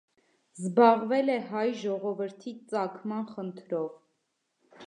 [0.61, 3.89] Զբաղվել է հայ ժողովրդի ծագման խնդրով։